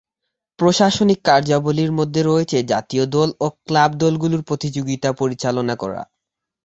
[0.59, 6.01] প্রশাসনিক কার্যাবলীর মধ্যে রয়েছে জাতীয় দল ও ক্লাব দলগুলোর প্রতিযোগিতা পরিচালনা করা।